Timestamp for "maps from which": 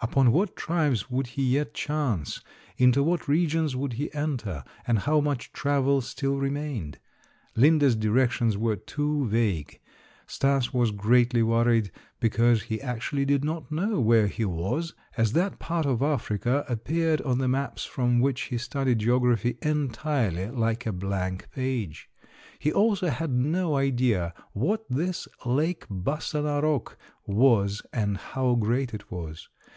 17.48-18.42